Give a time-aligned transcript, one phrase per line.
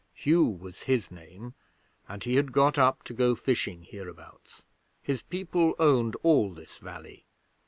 [0.15, 1.53] Hugh was his name,
[2.09, 4.63] and he had got up to go fishing hereabouts.
[5.03, 7.27] His people owned all this valley.